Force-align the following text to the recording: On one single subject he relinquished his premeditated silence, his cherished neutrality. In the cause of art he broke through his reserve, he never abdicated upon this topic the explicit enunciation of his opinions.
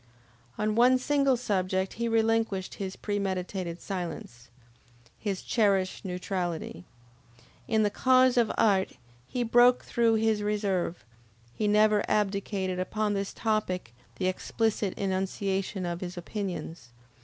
On 0.57 0.73
one 0.73 0.97
single 0.97 1.37
subject 1.37 1.93
he 1.93 2.07
relinquished 2.07 2.73
his 2.73 2.95
premeditated 2.95 3.79
silence, 3.79 4.49
his 5.19 5.43
cherished 5.43 6.03
neutrality. 6.03 6.85
In 7.67 7.83
the 7.83 7.91
cause 7.91 8.35
of 8.35 8.51
art 8.57 8.93
he 9.27 9.43
broke 9.43 9.83
through 9.85 10.15
his 10.15 10.41
reserve, 10.41 11.05
he 11.53 11.67
never 11.67 12.03
abdicated 12.09 12.79
upon 12.79 13.13
this 13.13 13.31
topic 13.31 13.93
the 14.15 14.25
explicit 14.25 14.95
enunciation 14.97 15.85
of 15.85 16.01
his 16.01 16.17
opinions. 16.17 16.89